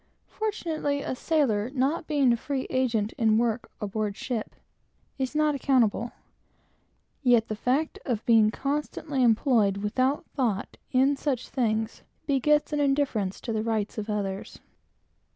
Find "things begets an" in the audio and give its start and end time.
11.49-12.79